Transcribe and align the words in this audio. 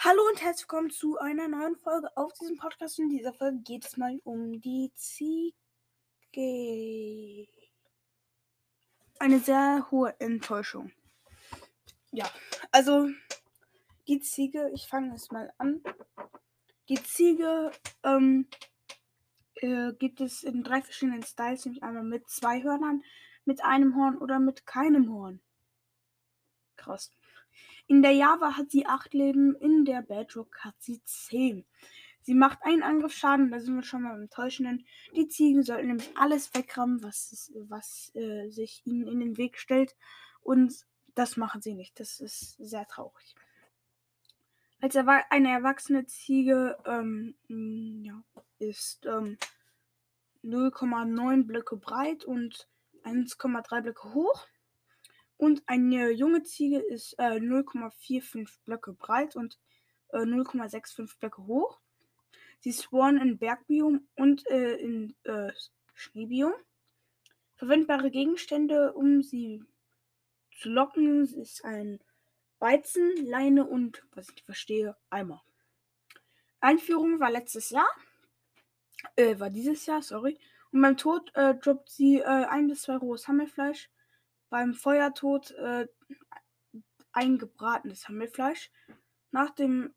Hallo 0.00 0.22
und 0.28 0.40
herzlich 0.40 0.62
willkommen 0.62 0.90
zu 0.90 1.18
einer 1.18 1.48
neuen 1.48 1.74
Folge 1.74 2.16
auf 2.16 2.32
diesem 2.34 2.56
Podcast. 2.56 3.00
In 3.00 3.10
dieser 3.10 3.32
Folge 3.32 3.58
geht 3.64 3.84
es 3.84 3.96
mal 3.96 4.20
um 4.22 4.60
die 4.60 4.92
Ziege. 4.94 5.56
Eine 9.18 9.40
sehr 9.40 9.88
hohe 9.90 10.14
Enttäuschung. 10.20 10.92
Ja, 12.12 12.30
also 12.70 13.08
die 14.06 14.20
Ziege, 14.20 14.70
ich 14.72 14.86
fange 14.86 15.16
es 15.16 15.32
mal 15.32 15.52
an. 15.58 15.82
Die 16.88 17.02
Ziege 17.02 17.72
ähm, 18.04 18.46
äh, 19.56 19.92
gibt 19.94 20.20
es 20.20 20.44
in 20.44 20.62
drei 20.62 20.80
verschiedenen 20.80 21.24
Styles, 21.24 21.64
nämlich 21.64 21.82
einmal 21.82 22.04
mit 22.04 22.28
zwei 22.30 22.62
Hörnern, 22.62 23.02
mit 23.44 23.64
einem 23.64 23.96
Horn 23.96 24.16
oder 24.18 24.38
mit 24.38 24.64
keinem 24.64 25.12
Horn. 25.12 25.40
Krass. 26.76 27.10
In 27.86 28.02
der 28.02 28.12
Java 28.12 28.56
hat 28.56 28.70
sie 28.70 28.86
8 28.86 29.14
Leben, 29.14 29.54
in 29.56 29.84
der 29.84 30.02
Bedrock 30.02 30.58
hat 30.60 30.74
sie 30.78 31.02
10. 31.02 31.64
Sie 32.22 32.34
macht 32.34 32.58
einen 32.62 32.82
Angriffsschaden, 32.82 33.50
da 33.50 33.58
sind 33.58 33.76
wir 33.76 33.82
schon 33.82 34.02
mal 34.02 34.20
im 34.20 34.28
Täuschenden. 34.28 34.84
Die 35.16 35.28
Ziegen 35.28 35.62
sollten 35.62 35.86
nämlich 35.86 36.10
alles 36.16 36.52
wegrammen, 36.54 37.02
was, 37.02 37.50
was 37.54 38.12
äh, 38.14 38.50
sich 38.50 38.82
ihnen 38.84 39.06
in 39.06 39.20
den 39.20 39.38
Weg 39.38 39.56
stellt. 39.58 39.96
Und 40.42 40.86
das 41.14 41.38
machen 41.38 41.62
sie 41.62 41.74
nicht. 41.74 41.98
Das 41.98 42.20
ist 42.20 42.56
sehr 42.58 42.86
traurig. 42.86 43.34
Als 44.80 44.94
erwa 44.94 45.22
eine 45.30 45.50
erwachsene 45.50 46.04
Ziege 46.04 46.76
ähm, 46.84 47.34
ja, 48.04 48.22
ist 48.58 49.06
ähm, 49.06 49.38
0,9 50.44 51.44
Blöcke 51.46 51.76
breit 51.76 52.24
und 52.24 52.68
1,3 53.04 53.80
Blöcke 53.80 54.14
hoch. 54.14 54.46
Und 55.38 55.62
eine 55.66 56.10
junge 56.10 56.42
Ziege 56.42 56.80
ist 56.80 57.14
äh, 57.18 57.38
0,45 57.38 58.58
Blöcke 58.64 58.92
breit 58.92 59.36
und 59.36 59.58
äh, 60.12 60.18
0,65 60.18 61.18
Blöcke 61.18 61.46
hoch. 61.46 61.80
Sie 62.60 62.72
spawnen 62.72 63.22
in 63.22 63.38
Bergbiom 63.38 64.08
und 64.16 64.46
äh, 64.48 64.74
in 64.74 65.14
äh, 65.22 65.52
Schneebiom. 65.94 66.52
Verwendbare 67.54 68.10
Gegenstände, 68.10 68.92
um 68.92 69.22
sie 69.22 69.62
zu 70.58 70.70
locken, 70.70 71.22
ist 71.22 71.64
ein 71.64 72.00
Weizen, 72.58 73.24
Leine 73.24 73.64
und, 73.64 74.04
was 74.12 74.28
ich 74.28 74.34
nicht 74.34 74.44
verstehe, 74.44 74.96
Eimer. 75.08 75.44
Einführung 76.60 77.20
war 77.20 77.30
letztes 77.30 77.70
Jahr. 77.70 77.88
Äh, 79.14 79.38
war 79.38 79.50
dieses 79.50 79.86
Jahr, 79.86 80.02
sorry. 80.02 80.36
Und 80.72 80.82
beim 80.82 80.96
Tod 80.96 81.30
äh, 81.34 81.54
droppt 81.54 81.90
sie 81.90 82.18
äh, 82.18 82.24
ein 82.24 82.66
bis 82.66 82.82
zwei 82.82 82.96
rohes 82.96 83.28
Hammelfleisch 83.28 83.88
beim 84.50 84.74
Feuertod 84.74 85.52
äh, 85.52 85.86
eingebratenes 87.12 88.08
Hammelfleisch. 88.08 88.70
Nach 89.30 89.50
dem 89.50 89.94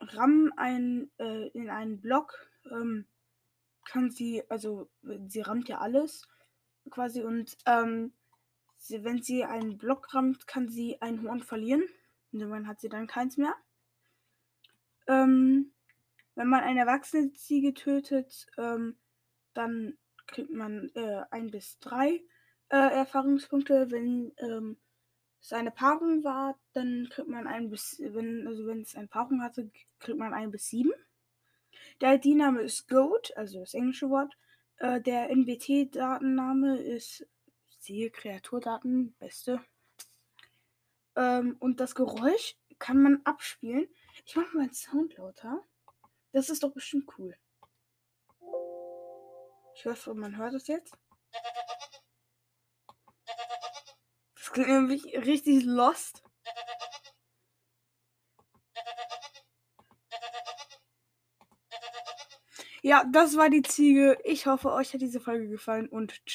Rammen 0.00 0.52
ein, 0.56 1.10
äh, 1.18 1.48
in 1.48 1.70
einen 1.70 2.00
Block 2.00 2.50
ähm, 2.70 3.06
kann 3.84 4.10
sie, 4.10 4.42
also 4.50 4.88
sie 5.28 5.40
rammt 5.40 5.68
ja 5.68 5.78
alles 5.78 6.26
quasi 6.90 7.22
und 7.22 7.56
ähm, 7.66 8.12
sie, 8.76 9.04
wenn 9.04 9.22
sie 9.22 9.44
einen 9.44 9.78
Block 9.78 10.12
rammt, 10.14 10.46
kann 10.46 10.68
sie 10.68 11.00
ein 11.00 11.22
Horn 11.22 11.40
verlieren. 11.40 11.84
Und 12.32 12.40
irgendwann 12.40 12.66
hat 12.66 12.80
sie 12.80 12.88
dann 12.88 13.06
keins 13.06 13.36
mehr. 13.36 13.54
Ähm, 15.06 15.72
wenn 16.34 16.48
man 16.48 16.64
eine 16.64 16.80
erwachsene 16.80 17.32
Ziege 17.32 17.72
tötet, 17.74 18.46
ähm, 18.58 18.96
dann 19.54 19.96
kriegt 20.26 20.50
man 20.50 20.90
äh, 20.94 21.24
ein 21.30 21.50
bis 21.50 21.78
drei 21.78 22.22
äh, 22.70 22.76
Erfahrungspunkte. 22.76 23.90
Wenn 23.90 24.32
ähm, 24.38 24.76
es 25.40 25.52
eine 25.52 25.70
Paarung 25.70 26.24
war, 26.24 26.58
dann 26.72 27.08
kriegt 27.10 27.28
man 27.28 27.46
ein 27.46 27.70
bis, 27.70 28.00
wenn, 28.00 28.46
also 28.46 28.66
wenn 28.66 28.82
es 28.82 28.96
eine 28.96 29.08
Paarung 29.08 29.42
hatte, 29.42 29.70
kriegt 29.98 30.18
man 30.18 30.34
ein 30.34 30.50
bis 30.50 30.68
sieben. 30.68 30.92
Der 32.00 32.14
ID-Name 32.14 32.62
ist 32.62 32.88
Goat, 32.88 33.36
also 33.36 33.60
das 33.60 33.74
englische 33.74 34.10
Wort. 34.10 34.36
Äh, 34.78 35.00
der 35.00 35.30
NBT-Datenname 35.30 36.78
ist 36.78 37.26
siehe 37.78 38.10
Kreaturdaten, 38.10 39.14
beste. 39.18 39.60
Ähm, 41.14 41.56
und 41.60 41.80
das 41.80 41.94
Geräusch 41.94 42.56
kann 42.78 43.00
man 43.00 43.22
abspielen. 43.24 43.88
Ich 44.26 44.36
mache 44.36 44.56
mal 44.56 44.62
einen 44.64 44.74
Sound 44.74 45.16
lauter. 45.16 45.62
Das 46.32 46.50
ist 46.50 46.62
doch 46.62 46.72
bestimmt 46.72 47.08
cool. 47.18 47.36
Ich 49.76 49.86
hoffe, 49.86 50.14
man 50.14 50.36
hört 50.36 50.54
es 50.54 50.66
jetzt. 50.66 50.94
Klingt 54.56 54.70
nämlich 54.70 55.04
richtig 55.26 55.64
lost. 55.66 56.22
Ja, 62.82 63.04
das 63.12 63.36
war 63.36 63.50
die 63.50 63.62
Ziege. 63.62 64.18
Ich 64.24 64.46
hoffe, 64.46 64.72
euch 64.72 64.92
hat 64.94 65.00
diese 65.00 65.20
Folge 65.20 65.48
gefallen 65.48 65.88
und 65.88 66.14
ciao. 66.28 66.34